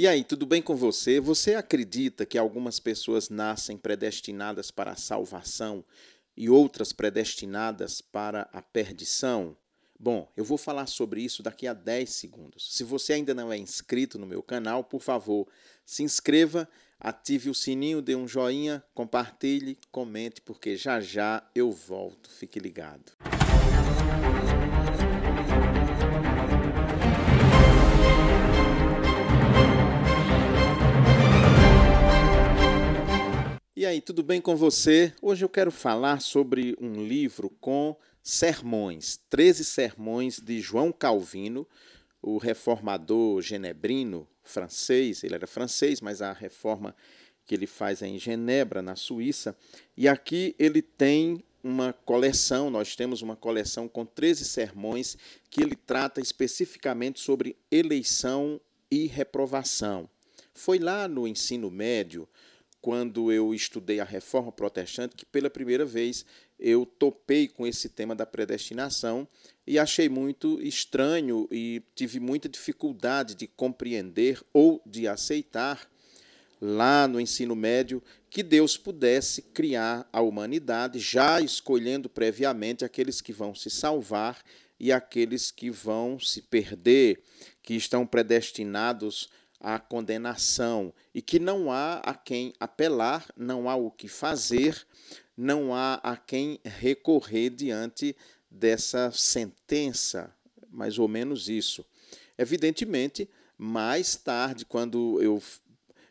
E 0.00 0.08
aí, 0.08 0.24
tudo 0.24 0.46
bem 0.46 0.62
com 0.62 0.74
você? 0.74 1.20
Você 1.20 1.54
acredita 1.54 2.24
que 2.24 2.38
algumas 2.38 2.80
pessoas 2.80 3.28
nascem 3.28 3.76
predestinadas 3.76 4.70
para 4.70 4.92
a 4.92 4.96
salvação 4.96 5.84
e 6.34 6.48
outras 6.48 6.90
predestinadas 6.90 8.00
para 8.00 8.48
a 8.50 8.62
perdição? 8.62 9.54
Bom, 9.98 10.26
eu 10.34 10.42
vou 10.42 10.56
falar 10.56 10.86
sobre 10.86 11.20
isso 11.20 11.42
daqui 11.42 11.66
a 11.66 11.74
10 11.74 12.08
segundos. 12.08 12.74
Se 12.74 12.82
você 12.82 13.12
ainda 13.12 13.34
não 13.34 13.52
é 13.52 13.58
inscrito 13.58 14.18
no 14.18 14.24
meu 14.24 14.42
canal, 14.42 14.82
por 14.82 15.02
favor, 15.02 15.46
se 15.84 16.02
inscreva, 16.02 16.66
ative 16.98 17.50
o 17.50 17.54
sininho, 17.54 18.00
dê 18.00 18.16
um 18.16 18.26
joinha, 18.26 18.82
compartilhe, 18.94 19.76
comente, 19.92 20.40
porque 20.40 20.78
já 20.78 20.98
já 20.98 21.46
eu 21.54 21.70
volto. 21.70 22.30
Fique 22.30 22.58
ligado. 22.58 23.12
Aí, 33.90 34.00
tudo 34.00 34.22
bem 34.22 34.40
com 34.40 34.54
você? 34.54 35.12
Hoje 35.20 35.44
eu 35.44 35.48
quero 35.48 35.72
falar 35.72 36.20
sobre 36.20 36.76
um 36.80 37.04
livro 37.04 37.50
com 37.60 37.96
sermões, 38.22 39.18
13 39.28 39.64
sermões 39.64 40.38
de 40.38 40.60
João 40.60 40.92
Calvino, 40.92 41.66
o 42.22 42.38
reformador 42.38 43.42
genebrino 43.42 44.28
francês. 44.44 45.24
Ele 45.24 45.34
era 45.34 45.46
francês, 45.46 46.00
mas 46.00 46.22
a 46.22 46.32
reforma 46.32 46.94
que 47.44 47.52
ele 47.52 47.66
faz 47.66 48.00
é 48.00 48.06
em 48.06 48.16
Genebra, 48.16 48.80
na 48.80 48.94
Suíça. 48.94 49.56
E 49.96 50.06
aqui 50.06 50.54
ele 50.56 50.82
tem 50.82 51.42
uma 51.60 51.92
coleção, 51.92 52.70
nós 52.70 52.94
temos 52.94 53.22
uma 53.22 53.34
coleção 53.34 53.88
com 53.88 54.06
13 54.06 54.44
sermões 54.44 55.18
que 55.50 55.60
ele 55.60 55.74
trata 55.74 56.20
especificamente 56.20 57.18
sobre 57.18 57.56
eleição 57.72 58.60
e 58.88 59.08
reprovação. 59.08 60.08
Foi 60.54 60.78
lá 60.78 61.08
no 61.08 61.26
ensino 61.26 61.72
médio 61.72 62.28
quando 62.80 63.30
eu 63.30 63.54
estudei 63.54 64.00
a 64.00 64.04
reforma 64.04 64.50
protestante 64.50 65.14
que 65.14 65.26
pela 65.26 65.50
primeira 65.50 65.84
vez 65.84 66.24
eu 66.58 66.84
topei 66.84 67.48
com 67.48 67.66
esse 67.66 67.88
tema 67.88 68.14
da 68.14 68.26
predestinação 68.26 69.26
e 69.66 69.78
achei 69.78 70.08
muito 70.08 70.60
estranho 70.62 71.48
e 71.50 71.82
tive 71.94 72.20
muita 72.20 72.48
dificuldade 72.48 73.34
de 73.34 73.46
compreender 73.46 74.40
ou 74.52 74.82
de 74.86 75.06
aceitar 75.06 75.90
lá 76.60 77.08
no 77.08 77.20
ensino 77.20 77.56
médio 77.56 78.02
que 78.28 78.42
Deus 78.42 78.76
pudesse 78.76 79.42
criar 79.42 80.08
a 80.12 80.20
humanidade 80.20 80.98
já 80.98 81.40
escolhendo 81.40 82.08
previamente 82.08 82.84
aqueles 82.84 83.20
que 83.20 83.32
vão 83.32 83.54
se 83.54 83.70
salvar 83.70 84.42
e 84.78 84.92
aqueles 84.92 85.50
que 85.50 85.70
vão 85.70 86.18
se 86.18 86.40
perder, 86.40 87.22
que 87.62 87.74
estão 87.74 88.06
predestinados 88.06 89.28
a 89.60 89.78
condenação 89.78 90.92
e 91.14 91.20
que 91.20 91.38
não 91.38 91.70
há 91.70 91.98
a 91.98 92.14
quem 92.14 92.54
apelar, 92.58 93.26
não 93.36 93.68
há 93.68 93.76
o 93.76 93.90
que 93.90 94.08
fazer, 94.08 94.86
não 95.36 95.74
há 95.74 95.94
a 96.02 96.16
quem 96.16 96.58
recorrer 96.64 97.50
diante 97.50 98.16
dessa 98.50 99.12
sentença, 99.12 100.34
mais 100.70 100.98
ou 100.98 101.06
menos 101.06 101.48
isso. 101.48 101.84
Evidentemente, 102.36 103.28
mais 103.56 104.16
tarde, 104.16 104.64
quando 104.64 105.20
eu 105.22 105.42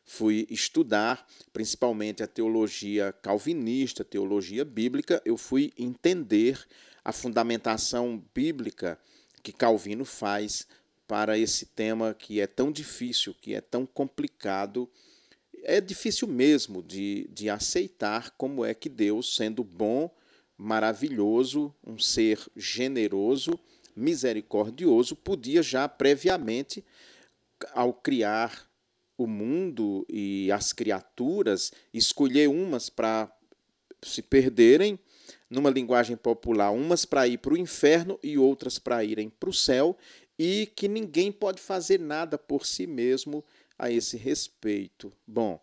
fui 0.05 0.47
estudar, 0.49 1.27
principalmente 1.51 2.21
a 2.21 2.27
teologia 2.27 3.11
calvinista, 3.21 4.03
teologia 4.03 4.63
bíblica, 4.63 5.21
eu 5.25 5.37
fui 5.37 5.73
entender 5.77 6.63
a 7.03 7.11
fundamentação 7.11 8.23
bíblica 8.33 8.99
que 9.41 9.51
Calvino 9.51 10.05
faz 10.05 10.67
para 11.09 11.39
esse 11.39 11.65
tema 11.65 12.13
que 12.13 12.39
é 12.39 12.45
tão 12.45 12.71
difícil, 12.71 13.33
que 13.41 13.55
é 13.55 13.61
tão 13.61 13.83
complicado. 13.83 14.87
É 15.63 15.81
difícil 15.81 16.27
mesmo 16.27 16.83
de, 16.83 17.27
de 17.33 17.49
aceitar 17.49 18.29
como 18.37 18.63
é 18.63 18.75
que 18.75 18.87
Deus, 18.87 19.35
sendo 19.35 19.63
bom, 19.63 20.15
maravilhoso, 20.55 21.73
um 21.83 21.97
ser 21.97 22.39
generoso, 22.55 23.59
misericordioso, 23.95 25.15
podia 25.15 25.63
já 25.63 25.89
previamente, 25.89 26.85
ao 27.73 27.91
criar 27.91 28.69
o 29.17 29.25
mundo 29.25 30.05
e 30.07 30.51
as 30.51 30.71
criaturas, 30.71 31.71
escolher 31.91 32.49
umas 32.49 32.87
para 32.87 33.35
se 34.03 34.21
perderem, 34.21 34.99
numa 35.49 35.71
linguagem 35.71 36.15
popular, 36.15 36.69
umas 36.69 37.03
para 37.03 37.27
ir 37.27 37.39
para 37.39 37.55
o 37.55 37.57
inferno 37.57 38.19
e 38.21 38.37
outras 38.37 38.77
para 38.77 39.03
irem 39.03 39.27
para 39.27 39.49
o 39.49 39.53
céu, 39.53 39.97
e 40.39 40.65
que 40.73 40.87
ninguém 40.87 41.33
pode 41.33 41.61
fazer 41.61 41.99
nada 41.99 42.37
por 42.37 42.65
si 42.65 42.87
mesmo 42.87 43.43
a 43.77 43.91
esse 43.91 44.15
respeito. 44.15 45.11
Bom, 45.27 45.61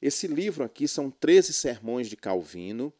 esse 0.00 0.26
livro 0.26 0.64
aqui 0.64 0.88
são 0.88 1.10
13 1.10 1.52
sermões 1.52 2.08
de 2.08 2.16
Calvino, 2.16 2.90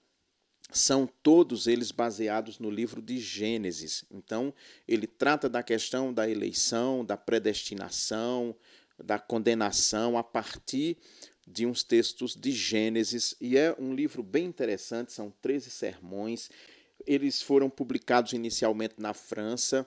são 0.71 1.09
todos 1.23 1.67
eles 1.67 1.91
baseados 1.91 2.59
no 2.59 2.71
livro 2.71 3.01
de 3.01 3.19
Gênesis. 3.19 4.05
Então, 4.11 4.53
ele 4.87 5.07
trata 5.07 5.49
da 5.49 5.63
questão 5.63 6.13
da 6.13 6.29
eleição, 6.29 7.05
da 7.05 7.17
predestinação, 7.17 8.55
da 9.03 9.19
condenação 9.19 10.19
a 10.19 10.23
partir 10.23 10.99
de 11.47 11.67
uns 11.67 11.83
textos 11.83 12.35
de 12.35 12.53
Gênesis, 12.53 13.35
e 13.41 13.57
é 13.57 13.75
um 13.79 13.95
livro 13.95 14.23
bem 14.23 14.47
interessante, 14.47 15.13
são 15.13 15.33
13 15.43 15.71
sermões. 15.71 16.51
Eles 17.07 17.43
foram 17.43 17.69
publicados 17.69 18.33
inicialmente 18.33 18.95
na 18.99 19.13
França, 19.13 19.87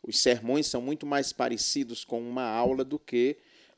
Os 0.04 0.20
sermões 0.20 0.68
são 0.68 0.82
muito 0.82 1.06
mais 1.06 1.34
parecidos 1.34 2.06
com 2.06 2.22
uma 2.22 2.44
aula 2.44 2.84
do 2.84 3.00
que 3.00 3.38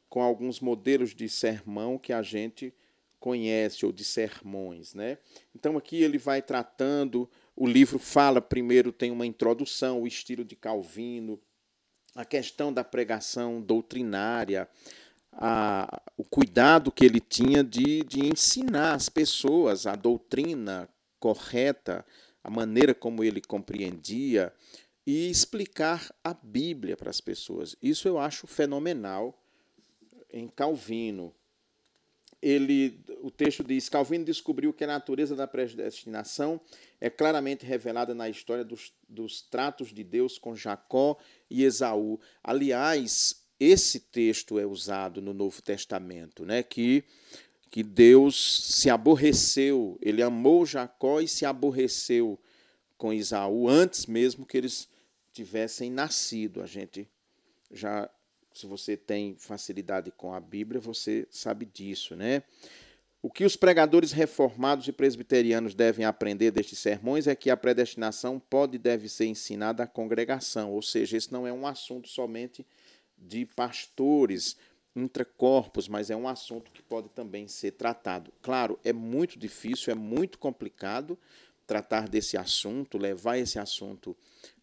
com 0.09 0.21
alguns 0.21 0.59
modelos 0.59 1.15
de 1.15 1.27
sermão 1.27 1.97
que 1.97 2.13
a 2.13 2.21
gente 2.21 2.73
conhece 3.19 3.85
ou 3.85 3.91
de 3.91 4.03
sermões, 4.03 4.93
né? 4.93 5.17
Então 5.55 5.77
aqui 5.77 6.03
ele 6.03 6.17
vai 6.17 6.41
tratando 6.41 7.29
o 7.55 7.67
livro 7.67 7.99
fala 7.99 8.41
primeiro, 8.41 8.91
tem 8.91 9.11
uma 9.11 9.25
introdução, 9.25 10.01
o 10.01 10.07
estilo 10.07 10.43
de 10.43 10.55
Calvino, 10.55 11.39
a 12.15 12.25
questão 12.25 12.71
da 12.71 12.83
pregação 12.83 13.61
doutrinária, 13.61 14.67
a, 15.31 16.01
o 16.17 16.23
cuidado 16.23 16.91
que 16.91 17.05
ele 17.05 17.19
tinha 17.19 17.63
de, 17.63 18.03
de 18.03 18.25
ensinar 18.25 18.93
as 18.93 19.09
pessoas 19.09 19.87
a 19.87 19.95
doutrina 19.95 20.87
correta, 21.19 22.05
a 22.43 22.49
maneira 22.49 22.93
como 22.93 23.23
ele 23.23 23.41
compreendia 23.41 24.53
e 25.05 25.29
explicar 25.29 26.13
a 26.23 26.33
Bíblia 26.33 26.95
para 26.95 27.09
as 27.09 27.21
pessoas. 27.21 27.75
Isso 27.81 28.07
eu 28.07 28.17
acho 28.19 28.47
fenomenal 28.47 29.39
em 30.31 30.47
Calvino 30.47 31.33
ele, 32.43 32.99
o 33.21 33.31
texto 33.31 33.63
diz: 33.63 33.87
Calvino 33.87 34.25
descobriu 34.25 34.73
que 34.73 34.83
a 34.83 34.87
natureza 34.87 35.33
da 35.33 35.47
predestinação 35.47 36.59
é 36.99 37.09
claramente 37.09 37.65
revelada 37.65 38.13
na 38.13 38.29
história 38.29 38.65
dos, 38.65 38.93
dos 39.07 39.41
tratos 39.41 39.93
de 39.93 40.03
Deus 40.03 40.37
com 40.37 40.53
Jacó 40.53 41.17
e 41.49 41.63
Esaú. 41.63 42.19
Aliás, 42.43 43.45
esse 43.57 44.01
texto 44.01 44.59
é 44.59 44.65
usado 44.65 45.21
no 45.21 45.33
Novo 45.33 45.61
Testamento, 45.61 46.45
né? 46.45 46.61
Que, 46.61 47.05
que 47.71 47.81
Deus 47.81 48.75
se 48.75 48.89
aborreceu, 48.89 49.97
ele 50.01 50.21
amou 50.21 50.65
Jacó 50.65 51.21
e 51.21 51.27
se 51.29 51.45
aborreceu 51.45 52.37
com 52.97 53.13
Esaú 53.13 53.69
antes 53.69 54.05
mesmo 54.05 54.45
que 54.45 54.57
eles 54.57 54.89
tivessem 55.31 55.89
nascido. 55.89 56.61
A 56.61 56.65
gente 56.65 57.07
já 57.71 58.09
se 58.53 58.65
você 58.65 58.95
tem 58.95 59.35
facilidade 59.38 60.11
com 60.11 60.33
a 60.33 60.39
Bíblia, 60.39 60.79
você 60.79 61.27
sabe 61.29 61.65
disso, 61.65 62.15
né? 62.15 62.44
O 63.21 63.31
que 63.31 63.45
os 63.45 63.55
pregadores 63.55 64.11
reformados 64.11 64.88
e 64.88 64.91
presbiterianos 64.91 65.73
devem 65.73 66.05
aprender 66.05 66.51
destes 66.51 66.79
sermões 66.79 67.25
é 67.25 67.33
que 67.33 67.50
a 67.50 67.55
predestinação 67.55 68.38
pode 68.38 68.75
e 68.75 68.79
deve 68.79 69.07
ser 69.07 69.25
ensinada 69.25 69.83
à 69.83 69.88
congregação, 69.88 70.73
ou 70.73 70.81
seja, 70.81 71.15
esse 71.15 71.31
não 71.31 71.47
é 71.47 71.53
um 71.53 71.65
assunto 71.65 72.09
somente 72.09 72.67
de 73.17 73.45
pastores, 73.45 74.57
intracorpos, 74.95 75.88
mas 75.88 76.09
é 76.09 76.15
um 76.15 76.27
assunto 76.27 76.71
que 76.71 76.81
pode 76.81 77.09
também 77.09 77.47
ser 77.47 77.71
tratado. 77.71 78.31
Claro, 78.41 78.77
é 78.83 78.91
muito 78.91 79.39
difícil, 79.39 79.91
é 79.91 79.95
muito 79.95 80.38
complicado 80.38 81.17
tratar 81.73 82.07
desse 82.07 82.37
assunto, 82.37 82.99
levar 82.99 83.39
esse 83.39 83.57
assunto 83.57 84.15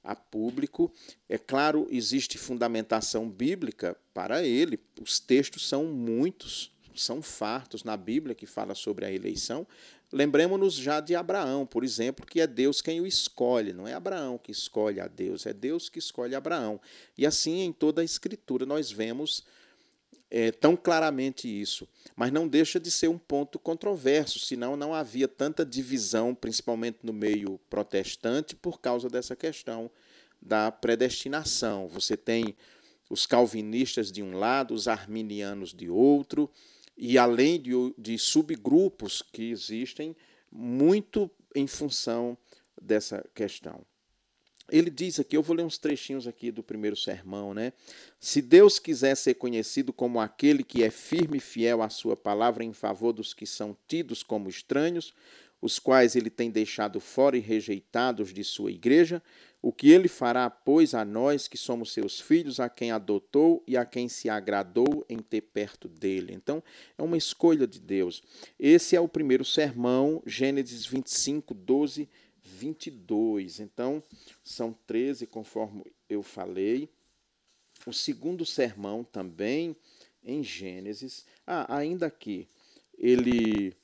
a 0.02 0.14
público. 0.14 0.92
É 1.28 1.36
claro, 1.36 1.88
existe 1.90 2.38
fundamentação 2.38 3.28
bíblica 3.28 3.96
para 4.14 4.44
ele, 4.44 4.78
os 5.00 5.18
textos 5.18 5.68
são 5.68 5.86
muitos, 5.86 6.70
são 6.94 7.20
fartos 7.20 7.82
na 7.82 7.96
Bíblia 7.96 8.32
que 8.32 8.46
fala 8.46 8.76
sobre 8.76 9.04
a 9.04 9.10
eleição, 9.10 9.66
lembremos-nos 10.12 10.74
já 10.74 11.00
de 11.00 11.16
Abraão, 11.16 11.66
por 11.66 11.82
exemplo, 11.82 12.24
que 12.24 12.40
é 12.40 12.46
Deus 12.46 12.80
quem 12.80 13.00
o 13.00 13.06
escolhe, 13.08 13.72
não 13.72 13.88
é 13.88 13.92
Abraão 13.92 14.38
que 14.38 14.52
escolhe 14.52 15.00
a 15.00 15.08
Deus, 15.08 15.46
é 15.46 15.52
Deus 15.52 15.88
que 15.88 15.98
escolhe 15.98 16.36
Abraão. 16.36 16.80
E 17.18 17.26
assim 17.26 17.62
em 17.62 17.72
toda 17.72 18.02
a 18.02 18.04
Escritura 18.04 18.64
nós 18.64 18.92
vemos 18.92 19.44
é, 20.31 20.53
tão 20.53 20.77
claramente 20.77 21.49
isso. 21.49 21.88
Mas 22.15 22.31
não 22.31 22.47
deixa 22.47 22.79
de 22.79 22.91
ser 22.91 23.09
um 23.09 23.19
ponto 23.19 23.59
controverso, 23.59 24.38
senão 24.38 24.77
não 24.77 24.94
havia 24.94 25.27
tanta 25.27 25.65
divisão, 25.65 26.35
principalmente 26.35 26.99
no 27.03 27.12
meio 27.12 27.59
protestante, 27.69 28.55
por 28.55 28.81
causa 28.81 29.09
dessa 29.09 29.35
questão 29.35 29.91
da 30.41 30.71
predestinação. 30.71 31.88
Você 31.88 32.17
tem 32.17 32.55
os 33.09 33.27
calvinistas 33.27 34.12
de 34.12 34.23
um 34.23 34.38
lado, 34.38 34.73
os 34.73 34.87
arminianos 34.87 35.75
de 35.75 35.91
outro, 35.91 36.49
e 36.97 37.19
além 37.19 37.61
de, 37.61 37.73
de 37.99 38.19
subgrupos 38.19 39.23
que 39.23 39.50
existem, 39.50 40.17
muito 40.50 41.31
em 41.55 41.67
função 41.67 42.38
dessa 42.81 43.25
questão 43.35 43.85
ele 44.70 44.90
diz 44.90 45.20
aqui, 45.20 45.37
eu 45.37 45.43
vou 45.43 45.56
ler 45.56 45.64
uns 45.64 45.78
trechinhos 45.78 46.26
aqui 46.26 46.50
do 46.50 46.62
primeiro 46.62 46.96
sermão, 46.96 47.52
né? 47.55 47.72
Se 48.19 48.40
Deus 48.40 48.78
quiser 48.78 49.14
ser 49.17 49.34
conhecido 49.34 49.93
como 49.93 50.20
aquele 50.20 50.62
que 50.62 50.82
é 50.82 50.90
firme 50.90 51.38
e 51.38 51.40
fiel 51.40 51.82
à 51.82 51.88
sua 51.88 52.17
palavra 52.17 52.64
em 52.64 52.72
favor 52.72 53.12
dos 53.12 53.34
que 53.34 53.46
são 53.46 53.76
tidos 53.87 54.22
como 54.22 54.49
estranhos, 54.49 55.12
os 55.61 55.78
quais 55.78 56.17
ele 56.17 56.31
tem 56.31 56.50
deixado 56.50 57.00
fora 57.00 57.37
e 57.37 57.40
rejeitados 57.40 58.32
de 58.32 58.43
sua 58.43 58.70
igreja, 58.70 59.22
o 59.62 59.72
que 59.72 59.90
ele 59.90 60.08
fará, 60.08 60.49
pois, 60.49 60.94
a 60.94 61.05
nós 61.05 61.46
que 61.46 61.58
somos 61.58 61.93
seus 61.93 62.19
filhos, 62.19 62.58
a 62.58 62.69
quem 62.69 62.90
adotou 62.90 63.62
e 63.67 63.76
a 63.76 63.84
quem 63.84 64.08
se 64.08 64.31
agradou 64.31 65.05
em 65.06 65.19
ter 65.19 65.43
perto 65.43 65.87
dele. 65.87 66.32
Então, 66.32 66.62
é 66.96 67.02
uma 67.02 67.19
escolha 67.19 67.67
de 67.67 67.78
Deus. 67.78 68.22
Esse 68.58 68.96
é 68.96 69.00
o 69.00 69.08
primeiro 69.08 69.44
sermão, 69.44 70.22
Gênesis 70.25 70.87
25, 70.87 71.52
12 71.52 72.08
22. 72.42 73.60
Então, 73.60 74.02
são 74.42 74.76
13, 74.87 75.26
conforme 75.26 75.84
eu 76.08 76.22
falei. 76.22 76.88
O 77.87 77.92
segundo 77.92 78.44
sermão 78.44 79.04
também 79.04 79.76
em 80.22 80.42
Gênesis. 80.42 81.25
Ah, 81.46 81.76
ainda 81.76 82.06
aqui, 82.06 82.46
ele 82.98 83.75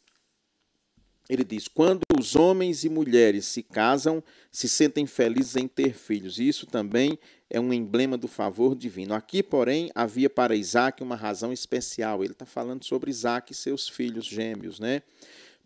ele 1.29 1.45
diz: 1.45 1.67
quando 1.67 2.03
os 2.19 2.37
homens 2.37 2.85
e 2.85 2.89
mulheres 2.89 3.47
se 3.47 3.63
casam, 3.63 4.23
se 4.51 4.69
sentem 4.69 5.07
felizes 5.07 5.57
em 5.57 5.67
ter 5.67 5.95
filhos. 5.95 6.39
Isso 6.39 6.67
também 6.67 7.19
é 7.51 7.59
um 7.61 7.73
emblema 7.73 8.17
do 8.17 8.29
favor 8.29 8.77
divino. 8.77 9.15
Aqui, 9.15 9.43
porém, 9.43 9.91
havia 9.95 10.31
para 10.31 10.55
Isaac 10.55 11.03
uma 11.03 11.17
razão 11.17 11.53
especial. 11.53 12.23
Ele 12.23 12.33
está 12.33 12.47
falando 12.47 12.85
sobre 12.85 13.11
Isaac 13.11 13.53
e 13.53 13.55
seus 13.57 13.89
filhos 13.89 14.25
gêmeos, 14.25 14.79
né? 14.79 15.03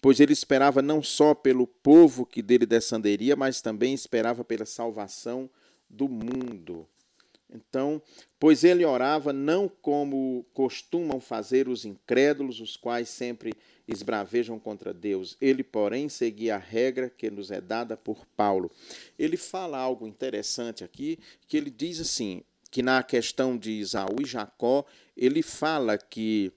Pois 0.01 0.21
ele 0.21 0.33
esperava 0.33 0.81
não 0.81 1.03
só 1.03 1.35
pelo 1.35 1.67
povo 1.67 2.25
que 2.25 2.43
dele 2.43 2.67
descenderia, 2.67 3.37
mas 3.37 3.61
também 3.61 3.93
esperava 3.93 4.45
pela 4.45 4.65
salvação 4.65 5.49
do 5.89 6.09
mundo. 6.09 6.87
Então, 7.53 8.01
pois 8.39 8.63
ele 8.63 8.85
orava 8.85 9.33
não 9.33 9.69
como 9.69 10.47
costumam 10.55 11.21
fazer 11.21 11.69
os 11.69 11.85
incrédulos, 11.85 12.61
os 12.61 12.77
quais 12.77 13.09
sempre 13.09 13.53
esbravejam 13.89 14.59
contra 14.59 14.95
Deus. 14.95 15.37
Ele, 15.41 15.65
porém, 15.65 16.09
seguia 16.09 16.55
a 16.55 16.59
regra 16.59 17.11
que 17.11 17.29
nos 17.29 17.51
é 17.51 17.61
dada 17.61 17.97
por 17.97 18.25
Paulo. 18.37 18.71
Ele 19.19 19.37
fala 19.37 19.79
algo 19.79 20.07
interessante 20.07 20.85
aqui, 20.85 21.19
que 21.49 21.57
ele 21.57 21.71
diz 21.71 22.01
assim, 22.01 22.43
que 22.71 22.83
na 22.83 23.03
questão 23.03 23.59
de 23.59 23.73
Isaú 23.73 24.17
e 24.23 24.25
Jacó, 24.25 24.85
ele 25.17 25.43
fala 25.43 25.99
que 25.99 26.53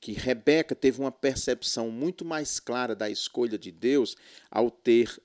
que 0.00 0.12
Rebeca 0.12 0.74
teve 0.74 1.00
uma 1.00 1.12
percepção 1.12 1.90
muito 1.90 2.24
mais 2.24 2.60
clara 2.60 2.94
da 2.94 3.08
escolha 3.08 3.58
de 3.58 3.72
Deus 3.72 4.16
ao 4.50 4.70
ter 4.70 5.20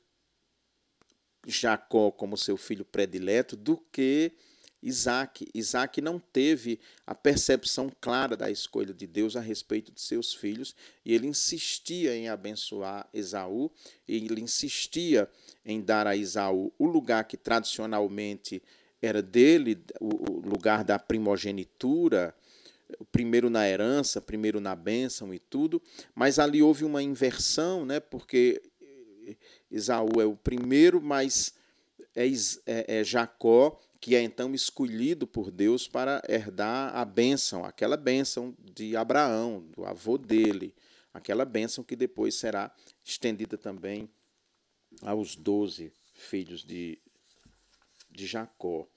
Jacó 1.46 2.12
como 2.12 2.38
seu 2.38 2.56
filho 2.58 2.86
predileto 2.86 3.56
do 3.56 3.78
que 3.92 4.32
Isaac. 4.82 5.48
Isaac 5.54 6.02
não 6.02 6.20
teve 6.20 6.80
a 7.06 7.14
percepção 7.14 7.92
clara 8.02 8.36
da 8.36 8.50
escolha 8.50 8.94
de 8.94 9.06
Deus 9.06 9.36
a 9.36 9.42
respeito 9.42 9.92
de 9.92 10.02
seus 10.02 10.34
filhos 10.34 10.76
e 11.06 11.14
ele 11.14 11.28
insistia 11.28 12.16
em 12.16 12.30
abençoar 12.30 13.08
Esaú, 13.14 13.72
ele 14.08 14.42
insistia 14.42 15.30
em 15.66 15.82
dar 15.82 16.08
a 16.08 16.16
Esaú 16.16 16.74
o 16.78 16.88
lugar 16.88 17.26
que 17.26 17.38
tradicionalmente 17.38 18.62
era 19.02 19.22
dele, 19.22 19.84
o 20.00 20.40
lugar 20.48 20.84
da 20.84 20.98
primogenitura 21.00 22.36
primeiro 23.12 23.50
na 23.50 23.68
herança, 23.68 24.22
primeiro 24.22 24.60
na 24.60 24.76
bênção 24.76 25.34
e 25.34 25.40
tudo, 25.40 25.82
mas 26.14 26.40
ali 26.40 26.62
houve 26.62 26.84
uma 26.84 27.02
inversão, 27.02 27.86
né, 27.86 28.00
porque 28.00 28.62
Esaú 29.70 30.20
é 30.20 30.26
o 30.26 30.36
primeiro, 30.36 31.02
mas 31.02 31.54
é, 32.16 32.28
é, 32.66 33.00
é 33.00 33.04
Jacó 33.04 33.80
que 34.02 34.16
é 34.16 34.24
então 34.24 34.56
escolhido 34.56 35.28
por 35.28 35.52
Deus 35.52 35.88
para 35.88 36.24
herdar 36.28 36.96
a 36.96 37.06
bênção, 37.06 37.64
aquela 37.64 37.96
bênção 37.96 38.58
de 38.60 38.96
Abraão, 38.96 39.62
do 39.78 39.86
avô 39.86 40.18
dele, 40.18 40.74
aquela 41.14 41.46
bênção 41.46 41.84
que 41.84 41.96
depois 41.96 42.34
será 42.34 42.74
estendida 43.06 43.60
também 43.60 44.10
aos 45.04 45.36
doze 45.36 45.94
filhos 46.16 46.64
de, 46.64 47.00
de 48.10 48.26
Jacó. 48.26 48.88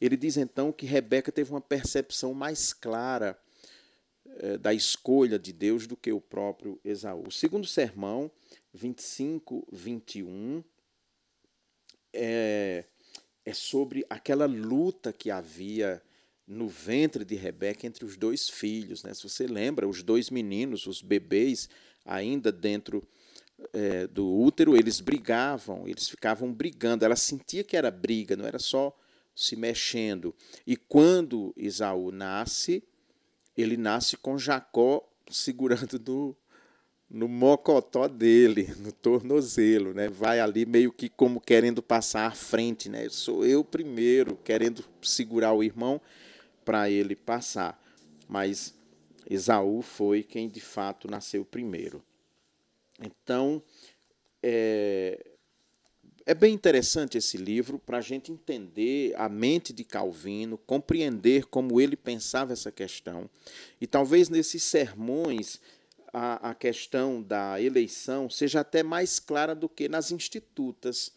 Ele 0.00 0.16
diz 0.16 0.36
então 0.36 0.72
que 0.72 0.86
Rebeca 0.86 1.32
teve 1.32 1.50
uma 1.50 1.60
percepção 1.60 2.34
mais 2.34 2.72
clara 2.72 3.38
eh, 4.38 4.58
da 4.58 4.74
escolha 4.74 5.38
de 5.38 5.52
Deus 5.52 5.86
do 5.86 5.96
que 5.96 6.12
o 6.12 6.20
próprio 6.20 6.78
Esaú. 6.84 7.28
O 7.28 7.32
segundo 7.32 7.66
sermão, 7.66 8.30
25, 8.74 9.66
21, 9.72 10.62
é, 12.12 12.84
é 13.44 13.54
sobre 13.54 14.04
aquela 14.10 14.46
luta 14.46 15.12
que 15.12 15.30
havia 15.30 16.02
no 16.46 16.68
ventre 16.68 17.24
de 17.24 17.34
Rebeca 17.34 17.86
entre 17.86 18.04
os 18.04 18.16
dois 18.16 18.48
filhos. 18.48 19.02
Né? 19.02 19.12
Se 19.14 19.22
você 19.22 19.46
lembra, 19.46 19.88
os 19.88 20.02
dois 20.02 20.30
meninos, 20.30 20.86
os 20.86 21.02
bebês, 21.02 21.68
ainda 22.04 22.52
dentro 22.52 23.06
é, 23.72 24.06
do 24.06 24.30
útero, 24.32 24.76
eles 24.76 25.00
brigavam, 25.00 25.88
eles 25.88 26.08
ficavam 26.08 26.52
brigando. 26.52 27.04
Ela 27.04 27.16
sentia 27.16 27.64
que 27.64 27.76
era 27.76 27.90
briga, 27.90 28.36
não 28.36 28.46
era 28.46 28.58
só 28.58 28.96
se 29.36 29.54
mexendo. 29.54 30.34
E 30.66 30.76
quando 30.76 31.52
Isaú 31.54 32.10
nasce, 32.10 32.82
ele 33.54 33.76
nasce 33.76 34.16
com 34.16 34.38
Jacó 34.38 35.06
segurando 35.30 36.00
no, 36.06 36.36
no 37.10 37.28
mocotó 37.28 38.08
dele, 38.08 38.74
no 38.78 38.90
tornozelo, 38.90 39.92
né? 39.92 40.08
Vai 40.08 40.40
ali 40.40 40.64
meio 40.64 40.90
que 40.90 41.10
como 41.10 41.38
querendo 41.38 41.82
passar 41.82 42.26
à 42.26 42.30
frente, 42.30 42.88
né? 42.88 43.08
Sou 43.10 43.44
eu 43.44 43.62
primeiro, 43.62 44.36
querendo 44.42 44.82
segurar 45.02 45.52
o 45.52 45.62
irmão 45.62 46.00
para 46.64 46.88
ele 46.88 47.14
passar. 47.14 47.78
Mas 48.26 48.74
Esaú 49.28 49.82
foi 49.82 50.22
quem 50.22 50.48
de 50.48 50.60
fato 50.60 51.08
nasceu 51.10 51.44
primeiro. 51.44 52.02
Então, 53.00 53.62
é, 54.42 55.35
é 56.26 56.34
bem 56.34 56.52
interessante 56.52 57.16
esse 57.16 57.36
livro 57.36 57.78
para 57.78 57.98
a 57.98 58.00
gente 58.00 58.32
entender 58.32 59.14
a 59.16 59.28
mente 59.28 59.72
de 59.72 59.84
Calvino, 59.84 60.58
compreender 60.58 61.46
como 61.46 61.80
ele 61.80 61.96
pensava 61.96 62.52
essa 62.52 62.72
questão. 62.72 63.30
E 63.80 63.86
talvez 63.86 64.28
nesses 64.28 64.64
sermões 64.64 65.60
a, 66.12 66.50
a 66.50 66.54
questão 66.54 67.22
da 67.22 67.62
eleição 67.62 68.28
seja 68.28 68.60
até 68.60 68.82
mais 68.82 69.20
clara 69.20 69.54
do 69.54 69.68
que 69.68 69.88
nas 69.88 70.10
institutas. 70.10 71.12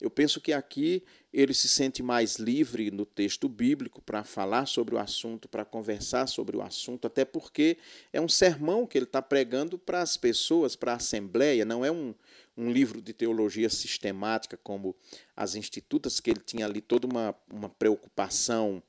Eu 0.00 0.08
penso 0.10 0.40
que 0.40 0.54
aqui 0.54 1.02
ele 1.32 1.52
se 1.52 1.68
sente 1.68 2.02
mais 2.02 2.36
livre 2.36 2.90
no 2.90 3.04
texto 3.04 3.50
bíblico 3.50 4.00
para 4.00 4.24
falar 4.24 4.66
sobre 4.66 4.94
o 4.94 4.98
assunto, 4.98 5.48
para 5.48 5.66
conversar 5.66 6.26
sobre 6.28 6.56
o 6.56 6.62
assunto, 6.62 7.06
até 7.06 7.26
porque 7.26 7.76
é 8.10 8.20
um 8.20 8.28
sermão 8.28 8.86
que 8.86 8.96
ele 8.96 9.04
está 9.04 9.20
pregando 9.20 9.76
para 9.78 10.00
as 10.00 10.16
pessoas, 10.16 10.74
para 10.74 10.92
a 10.92 10.96
Assembleia, 10.96 11.64
não 11.64 11.84
é 11.84 11.90
um, 11.90 12.14
um 12.56 12.70
livro 12.70 13.02
de 13.02 13.12
teologia 13.12 13.68
sistemática 13.68 14.56
como 14.56 14.96
as 15.36 15.54
institutas, 15.54 16.20
que 16.20 16.30
ele 16.30 16.40
tinha 16.40 16.64
ali 16.64 16.80
toda 16.80 17.06
uma, 17.06 17.34
uma 17.52 17.68
preocupação 17.68 18.82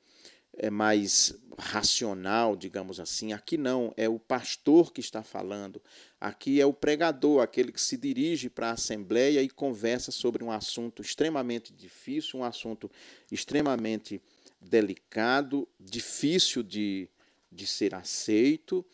é, 0.54 0.70
mais 0.70 1.34
racional, 1.58 2.56
digamos 2.56 3.00
assim. 3.00 3.32
Aqui 3.32 3.56
não, 3.56 3.92
é 3.96 4.08
o 4.08 4.18
pastor 4.18 4.92
que 4.92 5.00
está 5.00 5.22
falando. 5.22 5.82
Aqui 6.20 6.60
é 6.60 6.66
o 6.66 6.72
pregador, 6.72 7.42
aquele 7.42 7.72
que 7.72 7.80
se 7.80 7.96
dirige 7.96 8.48
para 8.48 8.70
a 8.70 8.72
assembleia 8.72 9.42
e 9.42 9.48
conversa 9.48 10.10
sobre 10.10 10.42
um 10.42 10.50
assunto 10.50 11.02
extremamente 11.02 11.72
difícil, 11.72 12.40
um 12.40 12.44
assunto 12.44 12.90
extremamente 13.30 14.20
delicado, 14.60 15.68
difícil 15.78 16.62
de, 16.62 17.08
de 17.50 17.66
ser 17.66 17.94
aceito, 17.94 18.84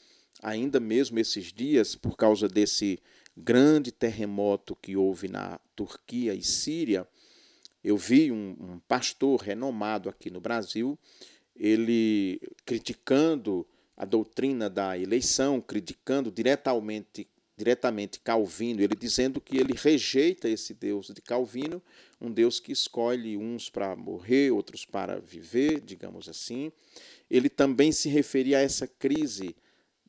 ainda 0.43 0.81
mesmo 0.81 1.19
esses 1.19 1.53
dias, 1.53 1.95
por 1.95 2.17
causa 2.17 2.49
desse 2.49 2.99
grande 3.37 3.91
terremoto 3.91 4.77
que 4.77 4.97
houve 4.97 5.29
na 5.29 5.59
Turquia 5.75 6.35
e 6.35 6.43
Síria, 6.43 7.07
eu 7.83 7.97
vi 7.97 8.33
um, 8.33 8.57
um 8.59 8.79
pastor 8.89 9.41
renomado 9.41 10.09
aqui 10.09 10.31
no 10.31 10.41
Brasil, 10.41 10.99
ele 11.55 12.41
criticando 12.65 13.67
a 13.97 14.05
doutrina 14.05 14.69
da 14.69 14.99
eleição, 14.99 15.61
criticando 15.61 16.31
diretamente 16.31 17.29
diretamente 17.57 18.19
Calvino, 18.19 18.83
ele 18.83 18.97
dizendo 18.97 19.41
que 19.41 19.57
ele 19.57 19.75
rejeita 19.77 20.49
esse 20.49 20.75
Deus 20.75 21.09
de 21.09 21.23
Calvino, 21.23 21.81
um 22.21 22.31
Deus 22.31 22.59
que 22.59 22.73
escolhe 22.73 23.37
uns 23.37 23.71
para 23.71 23.95
morrer, 23.95 24.51
outros 24.51 24.85
para 24.85 25.21
viver, 25.21 25.81
digamos 25.81 26.29
assim. 26.29 26.73
Ele 27.31 27.49
também 27.49 27.93
se 27.93 28.09
referia 28.09 28.59
a 28.59 28.63
essa 28.63 28.87
crise 28.87 29.55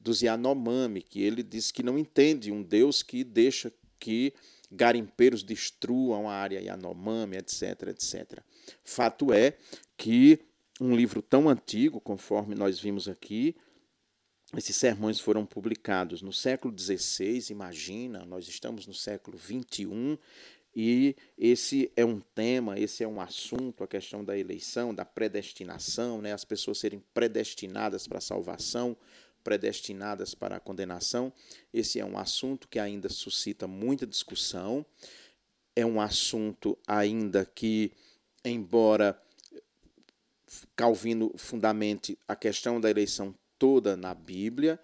dos 0.05 0.21
Yanomami, 0.21 1.01
que 1.01 1.19
ele 1.19 1.41
diz 1.41 1.71
que 1.71 1.81
não 1.81 1.97
entende 1.97 2.51
um 2.51 2.61
Deus 2.61 3.01
que 3.01 3.23
deixa 3.23 3.73
que 3.99 4.31
garimpeiros 4.71 5.41
destruam 5.41 6.29
a 6.29 6.33
área 6.35 6.61
Yanomami, 6.61 7.37
etc, 7.37 7.87
etc. 7.87 8.39
Fato 8.83 9.33
é 9.33 9.57
que 9.97 10.39
um 10.79 10.95
livro 10.95 11.23
tão 11.23 11.49
antigo, 11.49 11.99
conforme 11.99 12.53
nós 12.53 12.79
vimos 12.79 13.07
aqui, 13.07 13.55
esses 14.55 14.75
sermões 14.75 15.19
foram 15.19 15.43
publicados 15.43 16.21
no 16.21 16.31
século 16.31 16.77
XVI, 16.77 17.47
imagina, 17.49 18.23
nós 18.25 18.47
estamos 18.47 18.85
no 18.85 18.93
século 18.93 19.39
XXI, 19.39 20.19
e 20.75 21.15
esse 21.35 21.91
é 21.95 22.05
um 22.05 22.19
tema, 22.19 22.77
esse 22.77 23.03
é 23.03 23.07
um 23.07 23.19
assunto, 23.19 23.83
a 23.83 23.87
questão 23.87 24.23
da 24.23 24.37
eleição, 24.37 24.93
da 24.93 25.05
predestinação, 25.05 26.21
né? 26.21 26.31
as 26.31 26.45
pessoas 26.45 26.77
serem 26.77 27.01
predestinadas 27.13 28.07
para 28.07 28.19
a 28.19 28.21
salvação, 28.21 28.95
predestinadas 29.45 30.33
para 30.33 30.57
a 30.57 30.59
condenação. 30.59 31.31
Esse 31.71 31.99
é 31.99 32.05
um 32.05 32.17
assunto 32.17 32.67
que 32.67 32.79
ainda 32.79 33.07
suscita 33.07 33.67
muita 33.67 34.07
discussão, 34.07 34.83
é 35.75 35.85
um 35.85 36.01
assunto 36.01 36.75
ainda 36.87 37.45
que, 37.45 37.91
embora 38.43 39.21
Calvino 40.75 41.31
fundamente 41.37 42.17
a 42.27 42.35
questão 42.35 42.81
da 42.81 42.89
eleição 42.89 43.35
toda 43.59 43.95
na 43.95 44.15
Bíblia, 44.15 44.79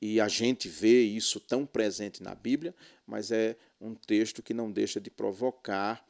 e 0.00 0.20
a 0.20 0.28
gente 0.28 0.68
vê 0.68 1.02
isso 1.02 1.40
tão 1.40 1.66
presente 1.66 2.22
na 2.22 2.34
Bíblia, 2.34 2.74
mas 3.06 3.32
é 3.32 3.56
um 3.80 3.94
texto 3.94 4.42
que 4.42 4.54
não 4.54 4.70
deixa 4.70 5.00
de 5.00 5.10
provocar 5.10 6.06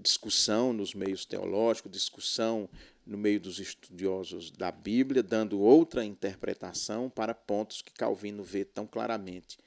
discussão 0.00 0.72
nos 0.72 0.94
meios 0.94 1.24
teológicos, 1.24 1.90
discussão 1.90 2.68
no 3.06 3.16
meio 3.16 3.38
dos 3.38 3.60
estudiosos 3.60 4.50
da 4.50 4.72
Bíblia, 4.72 5.22
dando 5.22 5.60
outra 5.60 6.04
interpretação 6.04 7.08
para 7.08 7.34
pontos 7.34 7.80
que 7.80 7.92
Calvino 7.92 8.42
vê 8.42 8.64
tão 8.64 8.86
claramente 8.86 9.58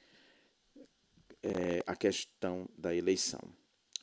é, 1.42 1.82
a 1.86 1.96
questão 1.96 2.68
da 2.76 2.94
eleição. 2.94 3.40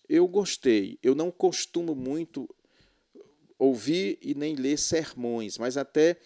Eu 0.09 0.27
gostei, 0.27 0.97
eu 1.03 1.13
não 1.13 1.29
costumo 1.29 1.93
muito 1.93 2.49
ouvir 3.59 4.17
e 4.21 4.33
nem 4.33 4.55
ler 4.55 4.77
sermões, 4.77 5.57
mas 5.57 5.77
até 5.77 6.17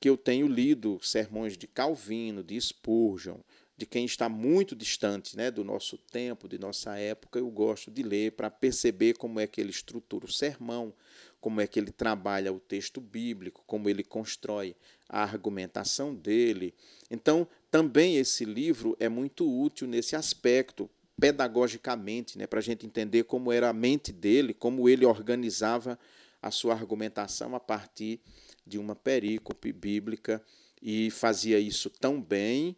que 0.00 0.08
eu 0.08 0.16
tenho 0.16 0.46
lido 0.46 0.98
sermões 1.02 1.56
de 1.56 1.66
Calvino, 1.66 2.42
de 2.42 2.60
Spurgeon, 2.60 3.38
de 3.76 3.86
quem 3.86 4.04
está 4.04 4.28
muito 4.28 4.74
distante 4.74 5.36
né, 5.36 5.52
do 5.52 5.62
nosso 5.62 5.96
tempo, 5.96 6.48
de 6.48 6.58
nossa 6.58 6.96
época, 6.98 7.38
eu 7.38 7.48
gosto 7.48 7.92
de 7.92 8.02
ler 8.02 8.32
para 8.32 8.50
perceber 8.50 9.14
como 9.14 9.38
é 9.38 9.46
que 9.46 9.60
ele 9.60 9.70
estrutura 9.70 10.26
o 10.26 10.32
sermão, 10.32 10.92
como 11.40 11.60
é 11.60 11.66
que 11.66 11.78
ele 11.78 11.92
trabalha 11.92 12.52
o 12.52 12.58
texto 12.58 13.00
bíblico, 13.00 13.62
como 13.66 13.88
ele 13.88 14.02
constrói 14.02 14.74
a 15.08 15.22
argumentação 15.22 16.14
dele. 16.14 16.74
Então, 17.10 17.46
também 17.70 18.16
esse 18.16 18.44
livro 18.44 18.96
é 18.98 19.08
muito 19.08 19.48
útil 19.48 19.86
nesse 19.86 20.16
aspecto, 20.16 20.90
pedagogicamente, 21.20 22.38
né, 22.38 22.46
para 22.46 22.60
a 22.60 22.62
gente 22.62 22.86
entender 22.86 23.24
como 23.24 23.50
era 23.52 23.68
a 23.68 23.72
mente 23.72 24.12
dele, 24.12 24.54
como 24.54 24.88
ele 24.88 25.04
organizava 25.04 25.98
a 26.40 26.50
sua 26.50 26.74
argumentação 26.74 27.54
a 27.54 27.60
partir 27.60 28.20
de 28.66 28.78
uma 28.78 28.94
perícope 28.94 29.72
bíblica 29.72 30.42
e 30.80 31.10
fazia 31.10 31.58
isso 31.58 31.90
tão 31.90 32.22
bem 32.22 32.76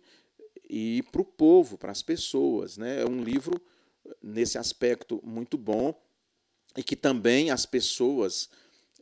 e 0.69 1.02
para 1.11 1.21
o 1.21 1.25
povo, 1.25 1.76
para 1.76 1.93
as 1.93 2.00
pessoas. 2.00 2.79
Né? 2.79 3.02
É 3.02 3.07
um 3.07 3.23
livro, 3.23 3.61
nesse 4.23 4.57
aspecto, 4.57 5.21
muito 5.23 5.59
bom 5.59 5.95
e 6.77 6.83
que 6.83 6.97
também 6.97 7.50
as 7.50 7.67
pessoas 7.67 8.49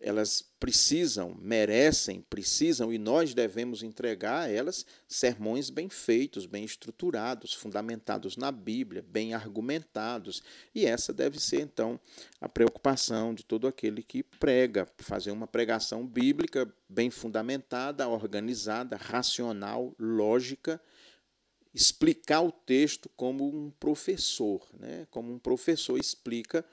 elas 0.01 0.45
precisam, 0.61 1.37
merecem, 1.41 2.25
precisam 2.29 2.93
e 2.93 2.99
nós 2.99 3.35
devemos 3.35 3.83
entregar 3.83 4.43
a 4.43 4.49
elas 4.49 4.87
sermões 5.07 5.71
bem 5.71 5.89
feitos, 5.89 6.47
bem 6.47 6.65
estruturados, 6.65 7.53
fundamentados 7.53 8.37
na 8.37 8.51
Bíblia, 8.51 9.05
bem 9.07 9.35
argumentados. 9.35 10.43
E 10.75 10.85
essa 10.85 11.13
deve 11.13 11.41
ser 11.41 11.61
então 11.61 11.99
a 12.41 12.49
preocupação 12.49 13.35
de 13.35 13.45
todo 13.45 13.67
aquele 13.67 14.03
que 14.03 14.23
prega, 14.23 14.87
fazer 14.99 15.31
uma 15.31 15.47
pregação 15.47 16.07
bíblica 16.07 16.73
bem 16.89 17.11
fundamentada, 17.11 18.09
organizada, 18.09 18.97
racional, 18.97 19.95
lógica, 19.99 20.81
explicar 21.75 22.41
o 22.41 22.51
texto 22.51 23.09
como 23.17 23.47
um 23.47 23.71
professor, 23.71 24.67
né? 24.79 25.07
Como 25.11 25.33
um 25.33 25.39
professor 25.39 25.99
explica 25.99 26.65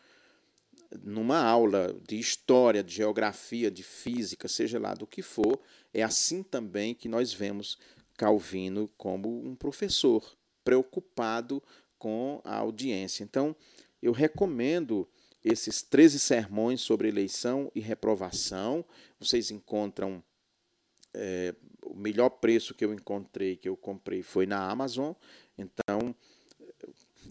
numa 1.03 1.39
aula 1.39 1.95
de 2.07 2.19
história, 2.19 2.83
de 2.83 2.95
geografia, 2.95 3.69
de 3.71 3.83
física, 3.83 4.47
seja 4.47 4.79
lá 4.79 4.93
do 4.93 5.07
que 5.07 5.21
for, 5.21 5.59
é 5.93 6.03
assim 6.03 6.43
também 6.43 6.93
que 6.93 7.07
nós 7.07 7.33
vemos 7.33 7.77
Calvino 8.17 8.89
como 8.97 9.45
um 9.45 9.55
professor 9.55 10.37
preocupado 10.63 11.61
com 11.97 12.41
a 12.43 12.57
audiência. 12.57 13.23
Então, 13.23 13.55
eu 14.01 14.11
recomendo 14.11 15.07
esses 15.43 15.81
13 15.81 16.19
sermões 16.19 16.81
sobre 16.81 17.07
eleição 17.07 17.71
e 17.75 17.79
reprovação. 17.79 18.83
Vocês 19.19 19.51
encontram 19.51 20.23
é, 21.13 21.53
o 21.83 21.95
melhor 21.95 22.29
preço 22.29 22.73
que 22.73 22.83
eu 22.83 22.93
encontrei, 22.93 23.55
que 23.55 23.69
eu 23.69 23.77
comprei, 23.77 24.23
foi 24.23 24.45
na 24.45 24.69
Amazon. 24.69 25.13
Então, 25.57 26.15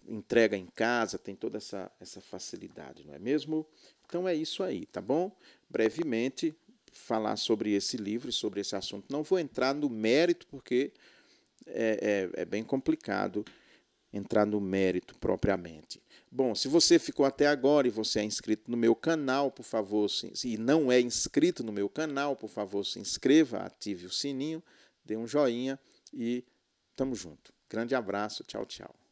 entrega 0.07 0.57
em 0.57 0.67
casa, 0.67 1.19
tem 1.19 1.35
toda 1.35 1.59
essa, 1.59 1.91
essa 2.01 2.21
facilidade, 2.21 3.05
não 3.07 3.15
é 3.15 3.19
mesmo? 3.19 3.67
Então 4.07 4.29
é 4.29 4.35
isso 4.35 4.63
aí, 4.63 4.87
tá 4.87 5.01
bom? 5.01 5.31
Brevemente 5.69 6.55
falar 6.93 7.37
sobre 7.37 7.73
esse 7.73 7.97
livro 7.97 8.31
sobre 8.33 8.61
esse 8.61 8.77
assunto. 8.77 9.07
Não 9.11 9.23
vou 9.23 9.39
entrar 9.39 9.75
no 9.75 9.91
mérito, 9.91 10.47
porque 10.47 10.93
é, 11.67 12.31
é, 12.37 12.43
é 12.43 12.45
bem 12.45 12.63
complicado 12.63 13.45
entrar 14.13 14.47
no 14.47 14.61
mérito 14.61 15.17
propriamente. 15.19 16.01
Bom, 16.31 16.55
se 16.55 16.69
você 16.69 16.99
ficou 16.99 17.27
até 17.27 17.47
agora 17.49 17.89
e 17.89 17.91
você 17.91 18.21
é 18.21 18.25
inscrito 18.25 18.71
no 18.71 18.77
meu 18.77 18.95
canal, 18.95 19.51
por 19.51 19.65
favor, 19.65 20.09
se, 20.09 20.33
e 20.45 20.57
não 20.57 20.91
é 20.91 21.01
inscrito 21.01 21.65
no 21.65 21.73
meu 21.73 21.89
canal, 21.89 22.37
por 22.37 22.49
favor, 22.49 22.85
se 22.85 22.99
inscreva, 23.01 23.59
ative 23.59 24.07
o 24.07 24.11
sininho, 24.11 24.63
dê 25.05 25.17
um 25.17 25.27
joinha 25.27 25.79
e 26.13 26.45
tamo 26.95 27.15
junto. 27.15 27.53
Grande 27.69 27.95
abraço, 27.95 28.45
tchau, 28.45 28.65
tchau. 28.65 29.04